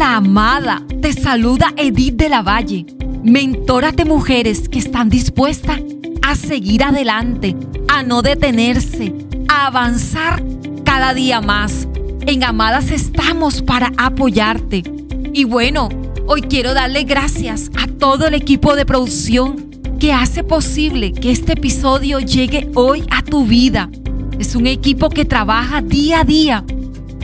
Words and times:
Hola, 0.00 0.14
amada. 0.18 0.82
Te 1.02 1.12
saluda 1.12 1.74
Edith 1.76 2.14
de 2.14 2.28
la 2.28 2.40
Valle, 2.40 2.86
mentora 3.24 3.90
de 3.90 4.04
mujeres 4.04 4.68
que 4.68 4.78
están 4.78 5.08
dispuestas 5.08 5.80
a 6.22 6.36
seguir 6.36 6.84
adelante, 6.84 7.56
a 7.88 8.04
no 8.04 8.22
detenerse, 8.22 9.12
a 9.48 9.66
avanzar 9.66 10.40
cada 10.84 11.14
día 11.14 11.40
más. 11.40 11.88
En 12.28 12.44
Amadas 12.44 12.92
estamos 12.92 13.60
para 13.60 13.90
apoyarte. 13.96 14.84
Y 15.32 15.42
bueno, 15.42 15.88
hoy 16.28 16.42
quiero 16.42 16.74
darle 16.74 17.02
gracias 17.02 17.68
a 17.76 17.88
todo 17.88 18.28
el 18.28 18.34
equipo 18.34 18.76
de 18.76 18.86
producción 18.86 19.68
que 19.98 20.12
hace 20.12 20.44
posible 20.44 21.12
que 21.12 21.32
este 21.32 21.54
episodio 21.54 22.20
llegue 22.20 22.70
hoy 22.76 23.02
a 23.10 23.24
tu 23.24 23.44
vida. 23.44 23.90
Es 24.38 24.54
un 24.54 24.68
equipo 24.68 25.08
que 25.08 25.24
trabaja 25.24 25.82
día 25.82 26.20
a 26.20 26.24
día 26.24 26.64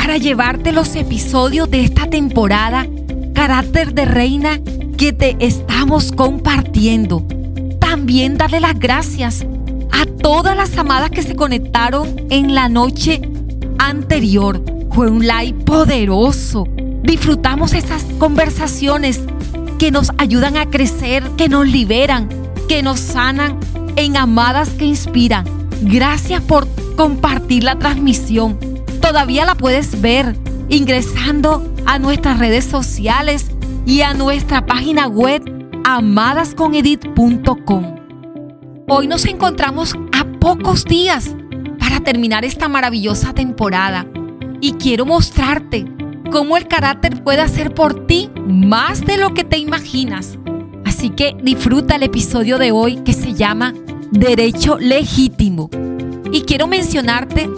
para 0.00 0.16
llevarte 0.16 0.72
los 0.72 0.96
episodios 0.96 1.70
de 1.70 1.84
esta 1.84 2.08
temporada 2.08 2.86
Carácter 3.34 3.92
de 3.92 4.06
Reina 4.06 4.58
que 4.96 5.12
te 5.12 5.36
estamos 5.40 6.10
compartiendo. 6.10 7.22
También 7.78 8.38
darle 8.38 8.60
las 8.60 8.78
gracias 8.78 9.44
a 9.92 10.06
todas 10.06 10.56
las 10.56 10.76
amadas 10.78 11.10
que 11.10 11.22
se 11.22 11.36
conectaron 11.36 12.08
en 12.30 12.54
la 12.54 12.70
noche 12.70 13.20
anterior. 13.78 14.64
Fue 14.90 15.10
un 15.10 15.20
live 15.20 15.64
poderoso. 15.66 16.66
Disfrutamos 17.02 17.74
esas 17.74 18.04
conversaciones 18.18 19.20
que 19.78 19.90
nos 19.90 20.12
ayudan 20.16 20.56
a 20.56 20.64
crecer, 20.64 21.22
que 21.36 21.50
nos 21.50 21.68
liberan, 21.68 22.26
que 22.70 22.82
nos 22.82 23.00
sanan 23.00 23.60
en 23.96 24.16
amadas 24.16 24.70
que 24.70 24.86
inspiran. 24.86 25.44
Gracias 25.82 26.40
por 26.40 26.66
compartir 26.96 27.64
la 27.64 27.78
transmisión. 27.78 28.69
Todavía 29.00 29.44
la 29.44 29.54
puedes 29.54 30.00
ver 30.00 30.36
ingresando 30.68 31.72
a 31.86 31.98
nuestras 31.98 32.38
redes 32.38 32.64
sociales 32.64 33.46
y 33.86 34.02
a 34.02 34.14
nuestra 34.14 34.66
página 34.66 35.08
web 35.08 35.42
amadasconedit.com. 35.84 37.96
Hoy 38.88 39.08
nos 39.08 39.24
encontramos 39.24 39.94
a 40.12 40.24
pocos 40.38 40.84
días 40.84 41.34
para 41.78 42.00
terminar 42.00 42.44
esta 42.44 42.68
maravillosa 42.68 43.32
temporada 43.32 44.06
y 44.60 44.74
quiero 44.74 45.06
mostrarte 45.06 45.86
cómo 46.30 46.56
el 46.56 46.68
carácter 46.68 47.24
puede 47.24 47.40
hacer 47.40 47.74
por 47.74 48.06
ti 48.06 48.30
más 48.46 49.04
de 49.04 49.16
lo 49.16 49.34
que 49.34 49.42
te 49.44 49.58
imaginas. 49.58 50.38
Así 50.84 51.10
que 51.10 51.36
disfruta 51.42 51.96
el 51.96 52.04
episodio 52.04 52.58
de 52.58 52.72
hoy 52.72 52.96
que 52.98 53.12
se 53.12 53.34
llama 53.34 53.74
Derecho 54.10 54.78
Legítimo. 54.78 55.70
Y 56.32 56.42
quiero 56.42 56.66
mencionarte 56.66 57.48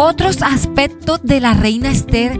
otros 0.00 0.42
aspectos 0.42 1.18
de 1.24 1.40
la 1.40 1.54
reina 1.54 1.90
Esther 1.90 2.38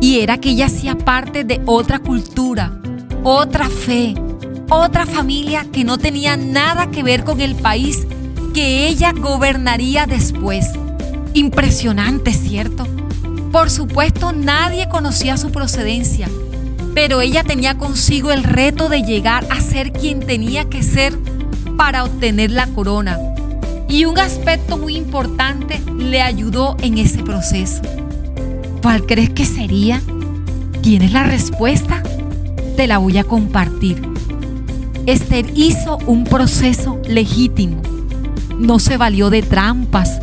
y 0.00 0.18
era 0.18 0.38
que 0.38 0.50
ella 0.50 0.66
hacía 0.66 0.98
parte 0.98 1.44
de 1.44 1.62
otra 1.64 2.00
cultura, 2.00 2.80
otra 3.22 3.68
fe, 3.68 4.16
otra 4.70 5.06
familia 5.06 5.64
que 5.72 5.84
no 5.84 5.98
tenía 5.98 6.36
nada 6.36 6.90
que 6.90 7.04
ver 7.04 7.22
con 7.22 7.40
el 7.40 7.54
país 7.54 8.08
que 8.52 8.88
ella 8.88 9.12
gobernaría 9.12 10.06
después. 10.06 10.66
Impresionante, 11.32 12.32
¿cierto? 12.32 12.88
Por 13.52 13.70
supuesto, 13.70 14.32
nadie 14.32 14.88
conocía 14.88 15.36
su 15.36 15.52
procedencia, 15.52 16.28
pero 16.92 17.20
ella 17.20 17.44
tenía 17.44 17.78
consigo 17.78 18.32
el 18.32 18.42
reto 18.42 18.88
de 18.88 19.02
llegar 19.02 19.46
a 19.50 19.60
ser 19.60 19.92
quien 19.92 20.26
tenía 20.26 20.68
que 20.68 20.82
ser 20.82 21.16
para 21.76 22.02
obtener 22.02 22.50
la 22.50 22.66
corona. 22.66 23.16
Y 23.88 24.04
un 24.04 24.18
aspecto 24.18 24.76
muy 24.76 24.96
importante 24.96 25.80
le 25.96 26.22
ayudó 26.22 26.76
en 26.80 26.98
ese 26.98 27.22
proceso. 27.22 27.82
¿Cuál 28.82 29.06
crees 29.06 29.30
que 29.30 29.44
sería? 29.44 30.00
¿Tienes 30.82 31.12
la 31.12 31.24
respuesta? 31.24 32.02
Te 32.76 32.86
la 32.86 32.98
voy 32.98 33.18
a 33.18 33.24
compartir. 33.24 34.02
Esther 35.06 35.46
hizo 35.54 35.98
un 36.06 36.24
proceso 36.24 37.00
legítimo. 37.08 37.80
No 38.58 38.78
se 38.78 38.96
valió 38.96 39.30
de 39.30 39.42
trampas 39.42 40.20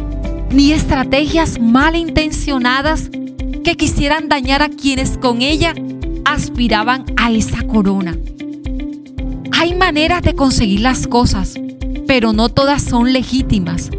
ni 0.53 0.71
estrategias 0.71 1.59
malintencionadas 1.59 3.09
que 3.63 3.75
quisieran 3.75 4.29
dañar 4.29 4.61
a 4.61 4.69
quienes 4.69 5.17
con 5.17 5.41
ella 5.41 5.73
aspiraban 6.25 7.05
a 7.17 7.31
esa 7.31 7.63
corona. 7.63 8.15
Hay 9.51 9.73
maneras 9.73 10.21
de 10.21 10.35
conseguir 10.35 10.81
las 10.81 11.07
cosas, 11.07 11.55
pero 12.13 12.31
no 12.31 12.47
todas 12.47 12.83
son 12.83 13.11
legítimas. 13.11 13.89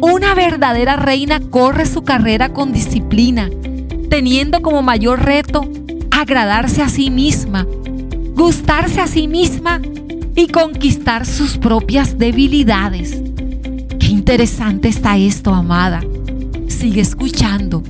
Una 0.00 0.34
verdadera 0.34 0.96
reina 0.96 1.38
corre 1.38 1.86
su 1.86 2.02
carrera 2.02 2.52
con 2.52 2.72
disciplina, 2.72 3.48
teniendo 4.10 4.60
como 4.60 4.82
mayor 4.82 5.24
reto 5.24 5.70
agradarse 6.10 6.82
a 6.82 6.88
sí 6.88 7.10
misma, 7.10 7.64
gustarse 8.34 9.00
a 9.00 9.06
sí 9.06 9.28
misma 9.28 9.80
y 10.34 10.48
conquistar 10.48 11.24
sus 11.26 11.58
propias 11.58 12.18
debilidades. 12.18 13.22
Qué 14.00 14.08
interesante 14.08 14.88
está 14.88 15.16
esto, 15.16 15.54
amada. 15.54 16.00
Sigue 16.66 17.02
escuchando. 17.02 17.84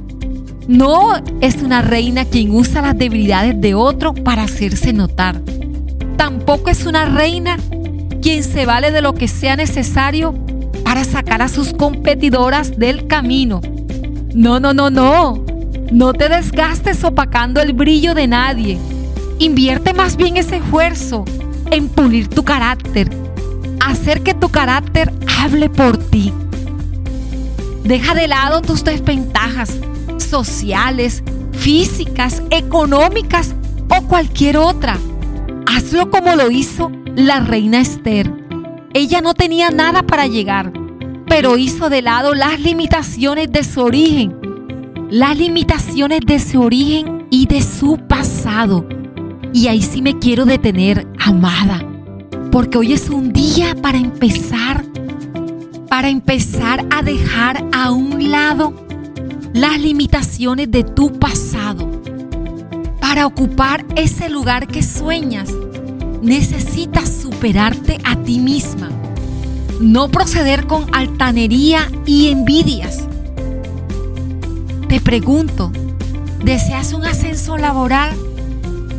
No 0.66 1.14
es 1.40 1.62
una 1.62 1.80
reina 1.80 2.26
quien 2.26 2.50
usa 2.50 2.82
las 2.82 2.98
debilidades 2.98 3.58
de 3.58 3.74
otro 3.74 4.12
para 4.12 4.42
hacerse 4.42 4.92
notar. 4.92 5.40
Tampoco 6.18 6.68
es 6.68 6.84
una 6.84 7.06
reina 7.06 7.56
quien 8.20 8.42
se 8.42 8.66
vale 8.66 8.90
de 8.90 9.02
lo 9.02 9.14
que 9.14 9.28
sea 9.28 9.56
necesario 9.56 10.34
para 10.84 11.04
sacar 11.04 11.42
a 11.42 11.48
sus 11.48 11.72
competidoras 11.72 12.78
del 12.78 13.06
camino. 13.06 13.60
No, 14.34 14.60
no, 14.60 14.74
no, 14.74 14.90
no. 14.90 15.44
No 15.90 16.12
te 16.12 16.28
desgastes 16.28 17.02
opacando 17.04 17.60
el 17.60 17.72
brillo 17.72 18.14
de 18.14 18.26
nadie. 18.26 18.78
Invierte 19.38 19.94
más 19.94 20.16
bien 20.16 20.36
ese 20.36 20.56
esfuerzo 20.56 21.24
en 21.70 21.88
pulir 21.88 22.28
tu 22.28 22.44
carácter, 22.44 23.10
hacer 23.84 24.22
que 24.22 24.34
tu 24.34 24.48
carácter 24.48 25.12
hable 25.40 25.68
por 25.68 25.98
ti. 25.98 26.32
Deja 27.84 28.14
de 28.14 28.28
lado 28.28 28.60
tus 28.60 28.84
desventajas 28.84 29.70
sociales, 30.18 31.22
físicas, 31.52 32.42
económicas 32.50 33.54
o 33.88 34.02
cualquier 34.02 34.58
otra. 34.58 34.98
Hazlo 35.70 36.10
como 36.10 36.34
lo 36.34 36.50
hizo 36.50 36.90
la 37.14 37.40
reina 37.40 37.80
Esther. 37.80 38.32
Ella 38.94 39.20
no 39.20 39.34
tenía 39.34 39.70
nada 39.70 40.02
para 40.02 40.26
llegar, 40.26 40.72
pero 41.28 41.58
hizo 41.58 41.90
de 41.90 42.00
lado 42.00 42.34
las 42.34 42.58
limitaciones 42.58 43.52
de 43.52 43.62
su 43.64 43.82
origen, 43.82 44.34
las 45.10 45.36
limitaciones 45.36 46.20
de 46.24 46.38
su 46.38 46.62
origen 46.62 47.26
y 47.30 47.46
de 47.46 47.60
su 47.60 47.98
pasado. 47.98 48.88
Y 49.52 49.68
ahí 49.68 49.82
sí 49.82 50.00
me 50.00 50.18
quiero 50.18 50.46
detener, 50.46 51.06
amada, 51.18 51.86
porque 52.50 52.78
hoy 52.78 52.94
es 52.94 53.10
un 53.10 53.34
día 53.34 53.74
para 53.74 53.98
empezar, 53.98 54.82
para 55.90 56.08
empezar 56.08 56.86
a 56.88 57.02
dejar 57.02 57.62
a 57.72 57.90
un 57.92 58.30
lado 58.30 58.72
las 59.52 59.78
limitaciones 59.78 60.70
de 60.70 60.82
tu 60.82 61.12
pasado. 61.12 61.90
Para 63.08 63.26
ocupar 63.26 63.86
ese 63.96 64.28
lugar 64.28 64.66
que 64.66 64.82
sueñas, 64.82 65.48
necesitas 66.20 67.08
superarte 67.08 67.96
a 68.04 68.16
ti 68.22 68.38
misma. 68.38 68.90
No 69.80 70.10
proceder 70.10 70.66
con 70.66 70.94
altanería 70.94 71.90
y 72.04 72.28
envidias. 72.28 73.06
Te 74.90 75.00
pregunto, 75.00 75.72
¿deseas 76.44 76.92
un 76.92 77.06
ascenso 77.06 77.56
laboral? 77.56 78.14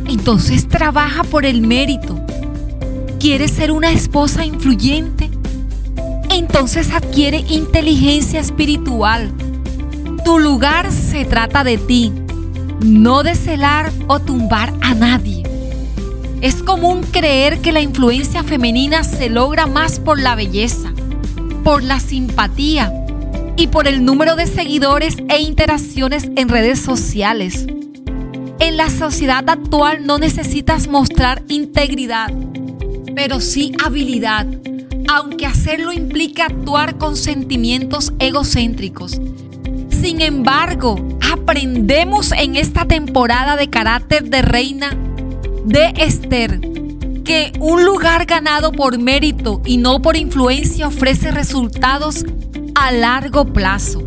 Entonces 0.08 0.66
trabaja 0.66 1.22
por 1.22 1.44
el 1.44 1.62
mérito. 1.62 2.20
¿Quieres 3.20 3.52
ser 3.52 3.70
una 3.70 3.92
esposa 3.92 4.44
influyente? 4.44 5.30
Entonces 6.30 6.90
adquiere 6.92 7.44
inteligencia 7.48 8.40
espiritual 8.40 9.32
tu 10.30 10.38
lugar 10.38 10.92
se 10.92 11.24
trata 11.24 11.64
de 11.64 11.78
ti, 11.78 12.12
no 12.80 13.22
de 13.22 13.34
o 14.06 14.20
tumbar 14.20 14.72
a 14.80 14.94
nadie. 14.94 15.42
Es 16.40 16.62
común 16.62 17.02
creer 17.10 17.60
que 17.60 17.72
la 17.72 17.80
influencia 17.80 18.42
femenina 18.42 19.04
se 19.04 19.28
logra 19.28 19.66
más 19.66 20.00
por 20.00 20.18
la 20.18 20.34
belleza, 20.34 20.92
por 21.62 21.82
la 21.82 22.00
simpatía 22.00 22.92
y 23.56 23.66
por 23.66 23.86
el 23.86 24.04
número 24.04 24.36
de 24.36 24.46
seguidores 24.46 25.16
e 25.28 25.40
interacciones 25.42 26.30
en 26.36 26.48
redes 26.48 26.80
sociales. 26.80 27.66
En 28.58 28.76
la 28.76 28.88
sociedad 28.88 29.48
actual 29.48 30.06
no 30.06 30.18
necesitas 30.18 30.88
mostrar 30.88 31.42
integridad, 31.48 32.32
pero 33.14 33.40
sí 33.40 33.72
habilidad, 33.84 34.46
aunque 35.08 35.46
hacerlo 35.46 35.92
implica 35.92 36.46
actuar 36.46 36.96
con 36.96 37.16
sentimientos 37.16 38.12
egocéntricos 38.18 39.20
sin 40.00 40.22
embargo, 40.22 40.96
aprendemos 41.32 42.32
en 42.32 42.56
esta 42.56 42.84
temporada 42.84 43.56
de 43.56 43.68
carácter 43.68 44.24
de 44.24 44.42
reina 44.42 44.96
de 45.64 45.92
Esther 45.96 46.60
que 47.24 47.52
un 47.60 47.84
lugar 47.84 48.26
ganado 48.26 48.72
por 48.72 48.98
mérito 48.98 49.60
y 49.64 49.76
no 49.76 50.02
por 50.02 50.16
influencia 50.16 50.88
ofrece 50.88 51.30
resultados 51.30 52.24
a 52.74 52.90
largo 52.90 53.44
plazo. 53.44 54.02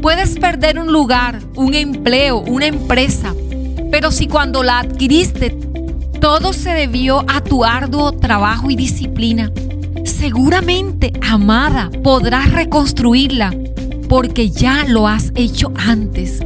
Puedes 0.00 0.38
perder 0.38 0.78
un 0.78 0.92
lugar, 0.92 1.40
un 1.56 1.74
empleo, 1.74 2.38
una 2.38 2.66
empresa, 2.66 3.34
Pero 3.90 4.10
si 4.12 4.26
cuando 4.26 4.62
la 4.62 4.80
adquiriste 4.80 5.50
todo 6.20 6.52
se 6.52 6.70
debió 6.70 7.24
a 7.28 7.40
tu 7.40 7.64
arduo 7.64 8.12
trabajo 8.12 8.70
y 8.70 8.76
disciplina, 8.76 9.50
seguramente, 10.04 11.12
amada, 11.22 11.90
podrás 12.02 12.50
reconstruirla 12.50 13.54
porque 14.08 14.50
ya 14.50 14.84
lo 14.86 15.06
has 15.06 15.32
hecho 15.34 15.72
antes. 15.76 16.40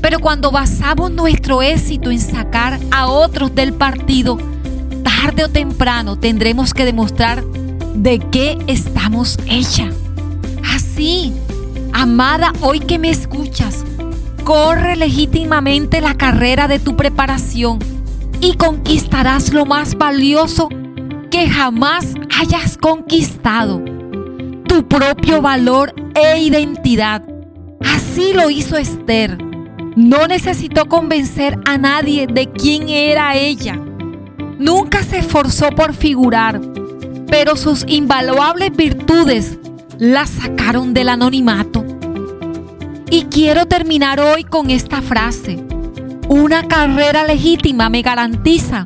Pero 0.00 0.20
cuando 0.20 0.50
basamos 0.50 1.10
nuestro 1.10 1.62
éxito 1.62 2.10
en 2.10 2.20
sacar 2.20 2.78
a 2.90 3.06
otros 3.06 3.54
del 3.54 3.72
partido, 3.72 4.38
tarde 5.02 5.44
o 5.44 5.48
temprano 5.48 6.18
tendremos 6.18 6.74
que 6.74 6.84
demostrar 6.84 7.44
de 7.94 8.18
qué 8.18 8.58
estamos 8.66 9.38
hechas. 9.48 9.94
Así, 10.74 11.32
amada, 11.92 12.52
hoy 12.60 12.80
que 12.80 12.98
me 12.98 13.10
escuchas, 13.10 13.84
corre 14.44 14.96
legítimamente 14.96 16.00
la 16.00 16.14
carrera 16.14 16.68
de 16.68 16.78
tu 16.78 16.96
preparación 16.96 17.78
y 18.40 18.54
conquistarás 18.54 19.52
lo 19.52 19.64
más 19.64 19.96
valioso 19.96 20.68
que 21.30 21.48
jamás 21.48 22.14
hayas 22.38 22.76
conquistado, 22.76 23.82
tu 24.68 24.86
propio 24.86 25.40
valor 25.42 25.94
e 26.16 26.40
identidad. 26.40 27.22
Así 27.80 28.32
lo 28.32 28.50
hizo 28.50 28.76
Esther. 28.76 29.38
No 29.96 30.26
necesitó 30.26 30.86
convencer 30.86 31.58
a 31.66 31.78
nadie 31.78 32.26
de 32.26 32.50
quién 32.50 32.88
era 32.88 33.36
ella. 33.36 33.78
Nunca 34.58 35.02
se 35.02 35.18
esforzó 35.18 35.70
por 35.70 35.94
figurar, 35.94 36.60
pero 37.28 37.56
sus 37.56 37.84
invaluables 37.86 38.74
virtudes 38.74 39.58
la 39.98 40.26
sacaron 40.26 40.94
del 40.94 41.10
anonimato. 41.10 41.84
Y 43.10 43.24
quiero 43.24 43.66
terminar 43.66 44.20
hoy 44.20 44.44
con 44.44 44.70
esta 44.70 45.02
frase. 45.02 45.62
Una 46.28 46.66
carrera 46.66 47.24
legítima 47.24 47.88
me 47.88 48.02
garantiza 48.02 48.84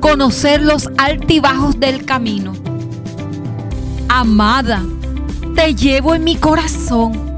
conocer 0.00 0.62
los 0.62 0.88
altibajos 0.96 1.78
del 1.78 2.04
camino. 2.04 2.52
Amada, 4.08 4.82
te 5.60 5.74
llevo 5.74 6.14
en 6.14 6.24
mi 6.24 6.36
corazón. 6.36 7.36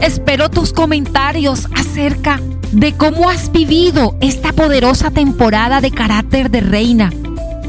Espero 0.00 0.48
tus 0.48 0.72
comentarios 0.72 1.66
acerca 1.76 2.40
de 2.72 2.94
cómo 2.94 3.28
has 3.28 3.52
vivido 3.52 4.16
esta 4.22 4.54
poderosa 4.54 5.10
temporada 5.10 5.82
de 5.82 5.90
carácter 5.90 6.50
de 6.50 6.62
reina. 6.62 7.12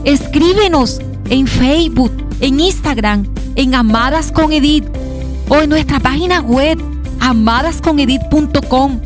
Escríbenos 0.05 1.01
en 1.29 1.47
Facebook, 1.47 2.13
en 2.39 2.61
Instagram, 2.61 3.27
en 3.57 3.75
Amadas 3.75 4.31
con 4.31 4.53
Edith 4.53 4.85
o 5.49 5.57
en 5.57 5.69
nuestra 5.69 5.99
página 5.99 6.39
web 6.39 6.79
amadasconedith.com. 7.19 9.01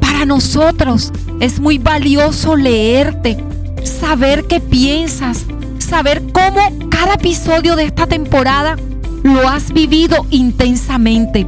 Para 0.00 0.24
nosotros 0.24 1.12
es 1.40 1.60
muy 1.60 1.76
valioso 1.76 2.56
leerte, 2.56 3.36
saber 3.84 4.46
qué 4.46 4.58
piensas, 4.58 5.44
saber 5.78 6.22
cómo 6.32 6.88
cada 6.88 7.14
episodio 7.14 7.76
de 7.76 7.84
esta 7.84 8.06
temporada 8.06 8.76
lo 9.22 9.48
has 9.48 9.72
vivido 9.72 10.26
intensamente. 10.30 11.46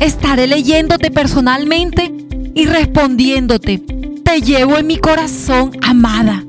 Estaré 0.00 0.46
leyéndote 0.46 1.10
personalmente 1.10 2.12
y 2.54 2.66
respondiéndote. 2.66 3.78
Te 4.24 4.40
llevo 4.40 4.76
en 4.78 4.86
mi 4.86 4.98
corazón, 4.98 5.72
amada. 5.82 6.44